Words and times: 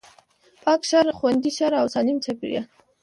پاک 0.63 0.81
ښار، 0.89 1.05
خوندي 1.17 1.51
ښار 1.57 1.71
او 1.81 1.87
سالم 1.93 2.17
چاپېريال 2.25 2.65